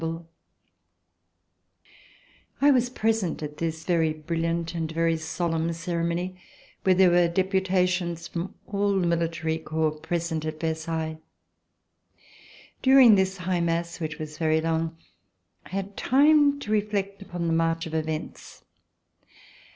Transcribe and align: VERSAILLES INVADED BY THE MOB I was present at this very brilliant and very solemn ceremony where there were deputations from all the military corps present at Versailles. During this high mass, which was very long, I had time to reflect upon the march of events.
VERSAILLES 0.01 0.15
INVADED 0.15 0.29
BY 1.83 1.87
THE 2.59 2.65
MOB 2.65 2.69
I 2.69 2.71
was 2.71 2.89
present 2.89 3.43
at 3.43 3.57
this 3.57 3.83
very 3.83 4.13
brilliant 4.13 4.73
and 4.73 4.91
very 4.91 5.15
solemn 5.15 5.71
ceremony 5.73 6.41
where 6.81 6.95
there 6.95 7.11
were 7.11 7.27
deputations 7.27 8.27
from 8.27 8.55
all 8.65 8.99
the 8.99 9.05
military 9.05 9.59
corps 9.59 9.91
present 9.91 10.43
at 10.43 10.59
Versailles. 10.59 11.19
During 12.81 13.13
this 13.13 13.37
high 13.37 13.61
mass, 13.61 13.99
which 13.99 14.17
was 14.17 14.39
very 14.39 14.59
long, 14.59 14.97
I 15.67 15.69
had 15.69 15.95
time 15.95 16.59
to 16.61 16.71
reflect 16.71 17.21
upon 17.21 17.45
the 17.45 17.53
march 17.53 17.85
of 17.85 17.93
events. 17.93 18.63